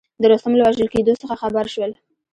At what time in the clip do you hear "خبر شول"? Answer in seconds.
1.41-1.91